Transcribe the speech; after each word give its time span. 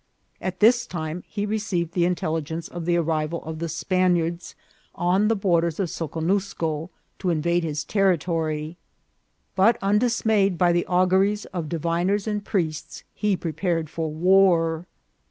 At 0.41 0.61
this 0.61 0.87
time 0.87 1.21
he 1.27 1.45
received 1.45 1.95
intelligence 1.95 2.67
of 2.67 2.85
the 2.85 2.97
arrival 2.97 3.43
of 3.43 3.59
the 3.59 3.69
Spaniards 3.69 4.55
on 4.95 5.27
the 5.27 5.35
borders 5.35 5.79
of 5.79 5.91
Soconusco 5.91 6.89
to 7.19 7.29
invade 7.29 7.63
his 7.63 7.83
territory; 7.83 8.77
but, 9.55 9.77
undismayed 9.79 10.57
by 10.57 10.71
the 10.71 10.87
auguries 10.87 11.45
of 11.53 11.69
diviners 11.69 12.27
or 12.27 12.39
priests, 12.39 13.03
he 13.13 13.37
prepared 13.37 13.91
for 13.91 14.09
war. 14.11 14.87